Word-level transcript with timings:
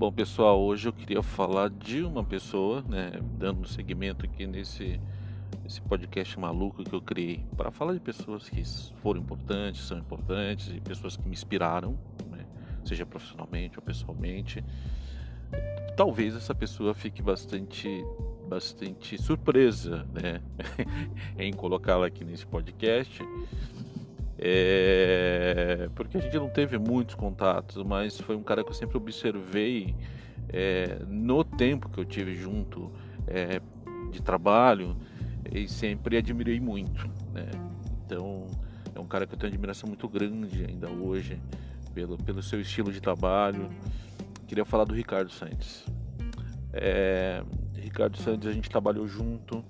Bom, 0.00 0.10
pessoal, 0.10 0.58
hoje 0.58 0.88
eu 0.88 0.94
queria 0.94 1.22
falar 1.22 1.68
de 1.68 2.02
uma 2.02 2.24
pessoa, 2.24 2.82
né, 2.88 3.12
dando 3.36 3.60
um 3.60 3.66
segmento 3.66 4.24
aqui 4.24 4.46
nesse, 4.46 4.98
nesse 5.62 5.78
podcast 5.82 6.40
maluco 6.40 6.82
que 6.82 6.94
eu 6.94 7.02
criei, 7.02 7.44
para 7.54 7.70
falar 7.70 7.92
de 7.92 8.00
pessoas 8.00 8.48
que 8.48 8.64
foram 9.02 9.20
importantes, 9.20 9.82
são 9.82 9.98
importantes 9.98 10.74
e 10.74 10.80
pessoas 10.80 11.18
que 11.18 11.24
me 11.24 11.32
inspiraram, 11.32 11.98
né, 12.30 12.46
seja 12.82 13.04
profissionalmente 13.04 13.78
ou 13.78 13.82
pessoalmente. 13.84 14.64
Talvez 15.98 16.34
essa 16.34 16.54
pessoa 16.54 16.94
fique 16.94 17.20
bastante 17.20 18.02
bastante 18.48 19.20
surpresa, 19.20 20.06
né, 20.14 20.40
em 21.36 21.52
colocá-la 21.52 22.06
aqui 22.06 22.24
nesse 22.24 22.46
podcast. 22.46 23.22
É, 24.42 25.90
porque 25.94 26.16
a 26.16 26.20
gente 26.20 26.34
não 26.38 26.48
teve 26.48 26.78
muitos 26.78 27.14
contatos, 27.14 27.82
mas 27.84 28.18
foi 28.18 28.34
um 28.34 28.42
cara 28.42 28.64
que 28.64 28.70
eu 28.70 28.74
sempre 28.74 28.96
observei 28.96 29.94
é, 30.48 30.98
no 31.06 31.44
tempo 31.44 31.90
que 31.90 32.00
eu 32.00 32.06
tive 32.06 32.34
junto 32.34 32.90
é, 33.26 33.60
de 34.10 34.22
trabalho 34.22 34.96
e 35.52 35.68
sempre 35.68 36.16
admirei 36.16 36.58
muito. 36.58 37.06
Né? 37.34 37.50
Então 38.06 38.46
é 38.94 38.98
um 38.98 39.06
cara 39.06 39.26
que 39.26 39.34
eu 39.34 39.38
tenho 39.38 39.52
admiração 39.52 39.86
muito 39.86 40.08
grande 40.08 40.64
ainda 40.64 40.88
hoje 40.88 41.38
pelo, 41.92 42.16
pelo 42.16 42.42
seu 42.42 42.62
estilo 42.62 42.90
de 42.90 43.00
trabalho. 43.00 43.68
Queria 44.48 44.64
falar 44.64 44.84
do 44.84 44.94
Ricardo 44.94 45.30
Santos. 45.30 45.84
É, 46.72 47.42
Ricardo 47.74 48.16
Santos 48.16 48.48
a 48.48 48.52
gente 48.52 48.70
trabalhou 48.70 49.06
junto 49.06 49.62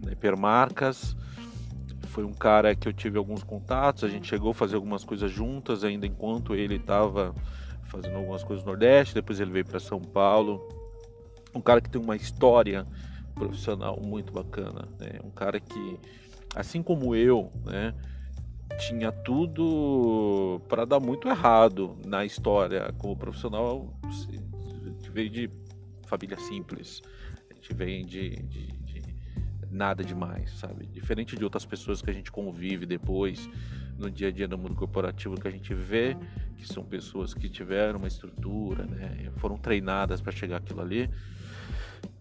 na 0.00 0.06
né, 0.06 0.12
Hipermarcas 0.12 1.14
foi 2.14 2.22
um 2.22 2.32
cara 2.32 2.76
que 2.76 2.86
eu 2.86 2.92
tive 2.92 3.18
alguns 3.18 3.42
contatos, 3.42 4.04
a 4.04 4.08
gente 4.08 4.28
chegou 4.28 4.52
a 4.52 4.54
fazer 4.54 4.76
algumas 4.76 5.02
coisas 5.02 5.32
juntas 5.32 5.82
ainda 5.82 6.06
enquanto 6.06 6.54
ele 6.54 6.76
estava 6.76 7.34
fazendo 7.86 8.16
algumas 8.16 8.44
coisas 8.44 8.64
no 8.64 8.70
Nordeste, 8.70 9.16
depois 9.16 9.40
ele 9.40 9.50
veio 9.50 9.64
para 9.64 9.80
São 9.80 10.00
Paulo. 10.00 10.64
Um 11.52 11.60
cara 11.60 11.80
que 11.80 11.90
tem 11.90 12.00
uma 12.00 12.14
história 12.14 12.86
profissional 13.34 14.00
muito 14.00 14.32
bacana, 14.32 14.88
né? 14.96 15.18
Um 15.24 15.30
cara 15.30 15.58
que, 15.58 15.98
assim 16.54 16.84
como 16.84 17.16
eu, 17.16 17.50
né, 17.64 17.92
tinha 18.78 19.10
tudo 19.10 20.60
para 20.68 20.84
dar 20.84 21.00
muito 21.00 21.28
errado 21.28 21.96
na 22.06 22.24
história 22.24 22.94
como 22.96 23.16
profissional. 23.16 23.92
Veio 25.12 25.30
de 25.30 25.50
família 26.06 26.36
simples, 26.36 27.02
a 27.50 27.54
gente 27.54 27.74
vem 27.74 28.06
de, 28.06 28.36
de 28.44 28.83
nada 29.74 30.04
demais, 30.04 30.50
sabe? 30.52 30.86
Diferente 30.86 31.36
de 31.36 31.44
outras 31.44 31.66
pessoas 31.66 32.00
que 32.00 32.08
a 32.08 32.12
gente 32.12 32.30
convive 32.30 32.86
depois 32.86 33.48
no 33.98 34.10
dia 34.10 34.28
a 34.28 34.30
dia 34.30 34.48
no 34.48 34.56
mundo 34.56 34.74
corporativo 34.74 35.38
que 35.40 35.46
a 35.46 35.50
gente 35.50 35.74
vê 35.74 36.16
que 36.56 36.66
são 36.66 36.84
pessoas 36.84 37.34
que 37.34 37.48
tiveram 37.48 37.98
uma 37.98 38.08
estrutura, 38.08 38.86
né? 38.86 39.30
Foram 39.36 39.56
treinadas 39.56 40.20
para 40.20 40.32
chegar 40.32 40.58
aquilo 40.58 40.80
ali. 40.80 41.10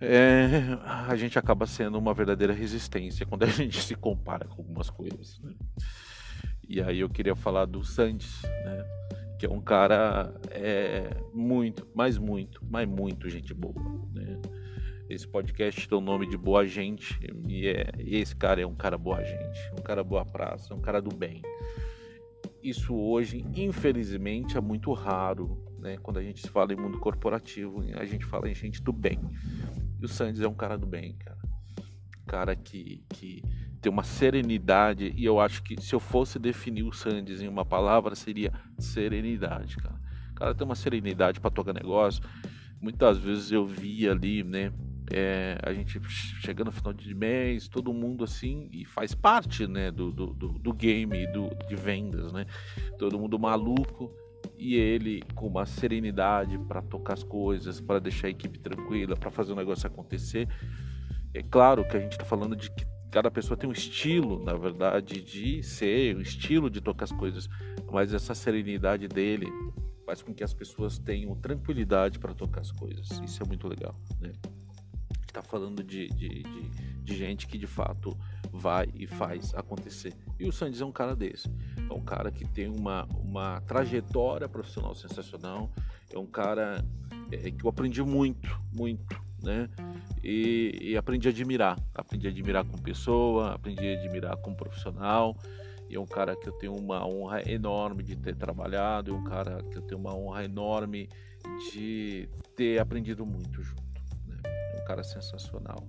É, 0.00 0.78
a 0.84 1.16
gente 1.16 1.38
acaba 1.38 1.66
sendo 1.66 1.98
uma 1.98 2.14
verdadeira 2.14 2.52
resistência 2.52 3.26
quando 3.26 3.42
a 3.42 3.46
gente 3.50 3.80
se 3.82 3.94
compara 3.94 4.46
com 4.46 4.62
algumas 4.62 4.90
coisas. 4.90 5.40
Né? 5.40 5.52
E 6.68 6.80
aí 6.80 7.00
eu 7.00 7.08
queria 7.08 7.34
falar 7.34 7.64
do 7.64 7.82
Sandes, 7.82 8.42
né? 8.42 8.84
que 9.38 9.46
é 9.46 9.50
um 9.50 9.60
cara 9.60 10.32
é, 10.50 11.16
muito, 11.34 11.86
mas 11.94 12.18
muito, 12.18 12.64
mas 12.68 12.88
muito 12.88 13.28
gente 13.28 13.52
boa. 13.52 13.74
Né? 14.12 14.40
Esse 15.08 15.26
podcast 15.26 15.88
tem 15.88 15.96
o 15.96 16.02
nome 16.02 16.28
de 16.28 16.36
Boa 16.36 16.66
Gente 16.66 17.18
e, 17.48 17.66
é, 17.66 17.90
e 17.98 18.16
esse 18.16 18.36
cara 18.36 18.60
é 18.60 18.66
um 18.66 18.74
cara 18.74 18.98
boa 18.98 19.24
gente, 19.24 19.58
um 19.72 19.82
cara 19.82 20.04
boa 20.04 20.22
praça, 20.22 20.74
um 20.74 20.82
cara 20.82 21.00
do 21.00 21.08
bem. 21.08 21.40
Isso 22.62 22.94
hoje, 22.94 23.42
infelizmente, 23.56 24.58
é 24.58 24.60
muito 24.60 24.92
raro, 24.92 25.64
né? 25.78 25.96
Quando 26.02 26.18
a 26.18 26.22
gente 26.22 26.46
fala 26.50 26.74
em 26.74 26.76
mundo 26.76 26.98
corporativo, 26.98 27.82
a 27.94 28.04
gente 28.04 28.26
fala 28.26 28.50
em 28.50 28.54
gente 28.54 28.82
do 28.82 28.92
bem. 28.92 29.18
E 29.98 30.04
o 30.04 30.08
Sandes 30.08 30.42
é 30.42 30.48
um 30.48 30.54
cara 30.54 30.76
do 30.76 30.86
bem, 30.86 31.14
cara. 31.14 31.38
Cara 32.26 32.54
que, 32.54 33.02
que 33.08 33.42
tem 33.80 33.90
uma 33.90 34.04
serenidade, 34.04 35.14
e 35.16 35.24
eu 35.24 35.40
acho 35.40 35.62
que 35.62 35.80
se 35.80 35.94
eu 35.94 36.00
fosse 36.00 36.38
definir 36.38 36.82
o 36.82 36.92
Sandes 36.92 37.40
em 37.40 37.48
uma 37.48 37.64
palavra, 37.64 38.14
seria 38.14 38.52
serenidade, 38.78 39.78
cara. 39.78 39.98
O 40.32 40.34
cara 40.34 40.54
tem 40.54 40.66
uma 40.66 40.74
serenidade 40.74 41.40
para 41.40 41.50
tocar 41.50 41.72
negócio. 41.72 42.22
Muitas 42.78 43.16
vezes 43.16 43.50
eu 43.50 43.64
via 43.66 44.12
ali, 44.12 44.44
né? 44.44 44.70
É, 45.10 45.58
a 45.62 45.72
gente 45.72 46.00
chegando 46.40 46.66
no 46.66 46.72
final 46.72 46.92
de 46.92 47.14
mês, 47.14 47.68
todo 47.68 47.92
mundo 47.92 48.24
assim, 48.24 48.68
e 48.72 48.84
faz 48.84 49.14
parte 49.14 49.66
né, 49.66 49.90
do, 49.90 50.12
do, 50.12 50.26
do 50.26 50.72
game 50.72 51.26
do, 51.28 51.48
de 51.66 51.74
vendas, 51.74 52.32
né? 52.32 52.46
Todo 52.98 53.18
mundo 53.18 53.38
maluco 53.38 54.12
e 54.56 54.74
ele 54.74 55.22
com 55.34 55.46
uma 55.46 55.66
serenidade 55.66 56.58
para 56.58 56.82
tocar 56.82 57.14
as 57.14 57.22
coisas, 57.22 57.80
para 57.80 57.98
deixar 57.98 58.26
a 58.26 58.30
equipe 58.30 58.58
tranquila, 58.58 59.16
para 59.16 59.30
fazer 59.30 59.52
o 59.52 59.56
negócio 59.56 59.86
acontecer. 59.86 60.48
É 61.32 61.42
claro 61.42 61.86
que 61.86 61.96
a 61.96 62.00
gente 62.00 62.12
está 62.12 62.24
falando 62.24 62.56
de 62.56 62.70
que 62.70 62.86
cada 63.10 63.30
pessoa 63.30 63.56
tem 63.56 63.68
um 63.68 63.72
estilo, 63.72 64.42
na 64.44 64.54
verdade, 64.54 65.22
de 65.22 65.62
ser, 65.62 66.16
um 66.16 66.20
estilo 66.20 66.68
de 66.68 66.80
tocar 66.80 67.04
as 67.04 67.12
coisas, 67.12 67.48
mas 67.90 68.12
essa 68.12 68.34
serenidade 68.34 69.08
dele 69.08 69.46
faz 70.04 70.22
com 70.22 70.34
que 70.34 70.42
as 70.42 70.54
pessoas 70.54 70.98
tenham 70.98 71.34
tranquilidade 71.36 72.18
para 72.18 72.34
tocar 72.34 72.60
as 72.60 72.72
coisas. 72.72 73.08
Isso 73.24 73.42
é 73.42 73.46
muito 73.46 73.68
legal, 73.68 73.94
né? 74.20 74.32
Está 75.30 75.42
falando 75.42 75.82
de, 75.82 76.08
de, 76.08 76.42
de, 76.42 76.68
de, 77.02 77.16
gente 77.16 77.46
que 77.46 77.58
de 77.58 77.66
fato 77.66 78.16
vai 78.52 78.88
e 78.94 79.06
faz 79.06 79.54
acontecer. 79.54 80.12
E 80.38 80.48
o 80.48 80.52
Sandes 80.52 80.80
é 80.80 80.84
um 80.84 80.92
cara 80.92 81.14
desse. 81.14 81.48
É 81.88 81.92
um 81.92 82.02
cara 82.02 82.30
que 82.30 82.44
tem 82.44 82.68
uma, 82.68 83.06
uma 83.22 83.60
trajetória 83.62 84.48
profissional 84.48 84.94
sensacional. 84.94 85.70
É 86.12 86.18
um 86.18 86.26
cara 86.26 86.84
é, 87.30 87.50
que 87.50 87.64
eu 87.64 87.70
aprendi 87.70 88.02
muito, 88.02 88.60
muito, 88.72 89.20
né? 89.42 89.68
E, 90.22 90.78
e, 90.80 90.96
aprendi 90.96 91.28
a 91.28 91.30
admirar. 91.30 91.78
Aprendi 91.94 92.26
a 92.26 92.30
admirar 92.30 92.64
como 92.64 92.82
pessoa, 92.82 93.54
aprendi 93.54 93.86
a 93.86 93.98
admirar 93.98 94.36
como 94.38 94.56
profissional. 94.56 95.36
E 95.88 95.96
é 95.96 96.00
um 96.00 96.06
cara 96.06 96.36
que 96.36 96.48
eu 96.48 96.52
tenho 96.52 96.74
uma 96.74 97.06
honra 97.06 97.42
enorme 97.50 98.02
de 98.02 98.14
ter 98.14 98.36
trabalhado, 98.36 99.10
é 99.10 99.14
um 99.14 99.24
cara 99.24 99.62
que 99.62 99.78
eu 99.78 99.82
tenho 99.82 99.98
uma 99.98 100.14
honra 100.14 100.44
enorme 100.44 101.08
de 101.72 102.28
ter 102.54 102.78
aprendido 102.78 103.24
muito 103.24 103.62
junto 103.62 103.87
cara 104.98 105.04
sensacional 105.04 105.86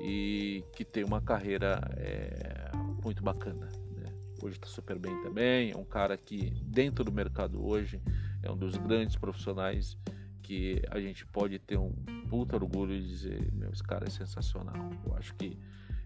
e 0.00 0.64
que 0.74 0.84
tem 0.84 1.04
uma 1.04 1.20
carreira 1.20 1.80
é, 1.96 2.70
muito 3.02 3.22
bacana. 3.22 3.68
Né? 3.96 4.12
Hoje 4.42 4.56
está 4.56 4.66
super 4.66 4.98
bem 4.98 5.16
também. 5.22 5.70
É 5.70 5.76
um 5.76 5.84
cara 5.84 6.16
que, 6.16 6.50
dentro 6.64 7.04
do 7.04 7.12
mercado 7.12 7.64
hoje, 7.64 8.00
é 8.42 8.50
um 8.50 8.56
dos 8.56 8.76
grandes 8.76 9.16
profissionais 9.16 9.96
que 10.42 10.82
a 10.90 11.00
gente 11.00 11.24
pode 11.26 11.58
ter 11.58 11.78
um 11.78 11.92
puta 12.28 12.56
orgulho 12.56 13.00
de 13.00 13.06
dizer: 13.06 13.52
meu, 13.52 13.70
esse 13.70 13.82
cara 13.82 14.06
é 14.06 14.10
sensacional. 14.10 14.90
Eu 15.06 15.14
acho 15.16 15.34
que 15.34 15.56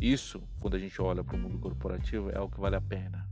isso, 0.00 0.42
quando 0.60 0.74
a 0.74 0.78
gente 0.78 1.00
olha 1.00 1.22
para 1.22 1.36
o 1.36 1.38
mundo 1.38 1.58
corporativo, 1.58 2.30
é 2.30 2.40
o 2.40 2.48
que 2.48 2.60
vale 2.60 2.76
a 2.76 2.80
pena. 2.80 3.26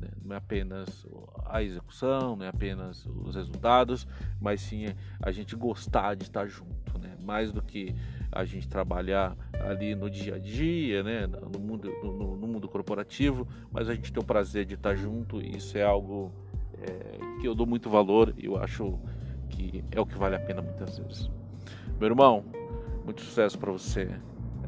Né? 0.00 0.08
Não 0.22 0.34
é 0.34 0.38
apenas 0.38 1.06
a 1.44 1.62
execução, 1.62 2.34
não 2.36 2.46
é 2.46 2.48
apenas 2.48 3.04
os 3.06 3.34
resultados, 3.36 4.06
mas 4.40 4.60
sim 4.60 4.86
a 5.20 5.30
gente 5.30 5.54
gostar 5.54 6.14
de 6.14 6.24
estar 6.24 6.46
junto, 6.46 6.98
né? 6.98 7.17
Mais 7.28 7.52
do 7.52 7.60
que 7.60 7.94
a 8.32 8.42
gente 8.46 8.66
trabalhar 8.66 9.36
ali 9.60 9.94
no 9.94 10.08
dia 10.08 10.36
a 10.36 10.38
dia, 10.38 11.02
né? 11.02 11.26
no, 11.26 11.60
mundo, 11.60 11.92
no, 12.02 12.36
no 12.36 12.46
mundo 12.46 12.66
corporativo, 12.66 13.46
mas 13.70 13.86
a 13.86 13.94
gente 13.94 14.10
ter 14.10 14.18
o 14.18 14.24
prazer 14.24 14.64
de 14.64 14.74
estar 14.74 14.94
junto, 14.94 15.42
e 15.42 15.58
isso 15.58 15.76
é 15.76 15.82
algo 15.82 16.32
é, 16.80 17.18
que 17.38 17.46
eu 17.46 17.54
dou 17.54 17.66
muito 17.66 17.90
valor 17.90 18.34
e 18.38 18.46
eu 18.46 18.56
acho 18.56 18.98
que 19.50 19.84
é 19.90 20.00
o 20.00 20.06
que 20.06 20.16
vale 20.16 20.36
a 20.36 20.40
pena 20.40 20.62
muitas 20.62 20.98
vezes. 20.98 21.30
Meu 22.00 22.08
irmão, 22.08 22.44
muito 23.04 23.20
sucesso 23.20 23.58
para 23.58 23.72
você. 23.72 24.08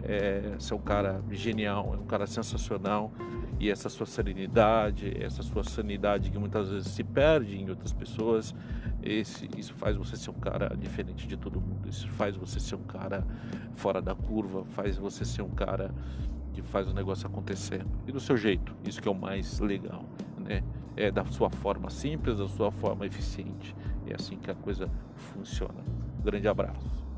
É, 0.03 0.55
você 0.59 0.73
é 0.73 0.77
um 0.77 0.81
cara 0.81 1.23
genial, 1.31 1.95
é 1.95 1.99
um 1.99 2.07
cara 2.07 2.27
sensacional 2.27 3.13
e 3.61 3.69
essa 3.71 3.91
sua 3.91 4.07
serenidade, 4.07 5.13
essa 5.23 5.43
sua 5.43 5.63
sanidade 5.63 6.31
que 6.31 6.39
muitas 6.39 6.71
vezes 6.71 6.89
se 6.89 7.05
perde 7.05 7.61
em 7.61 7.69
outras 7.69 7.93
pessoas, 7.93 8.55
esse, 9.03 9.49
isso 9.55 9.75
faz 9.75 9.97
você 9.97 10.17
ser 10.17 10.31
um 10.31 10.41
cara 10.41 10.75
diferente 10.75 11.29
de 11.29 11.37
todo 11.37 11.61
mundo. 11.61 11.87
Isso 11.87 12.09
faz 12.09 12.37
você 12.37 12.59
ser 12.59 12.77
um 12.77 12.83
cara 12.85 13.23
fora 13.75 14.01
da 14.01 14.15
curva, 14.15 14.65
faz 14.65 14.97
você 14.97 15.27
ser 15.27 15.43
um 15.43 15.51
cara 15.51 15.95
que 16.55 16.63
faz 16.63 16.89
o 16.89 16.95
negócio 16.95 17.27
acontecer 17.27 17.85
e 18.07 18.13
do 18.13 18.19
seu 18.19 18.37
jeito. 18.37 18.75
Isso 18.83 19.01
que 19.01 19.09
é 19.09 19.11
o 19.11 19.15
mais 19.15 19.61
legal, 19.61 20.05
né? 20.39 20.63
É 20.97 21.11
da 21.11 21.25
sua 21.27 21.51
forma 21.51 21.91
simples, 21.91 22.39
da 22.39 22.49
sua 22.49 22.71
forma 22.71 23.05
eficiente. 23.07 23.77
É 24.07 24.15
assim 24.15 24.37
que 24.37 24.51
a 24.51 24.55
coisa 24.55 24.91
funciona. 25.17 25.85
Grande 26.25 26.49
abraço. 26.49 27.10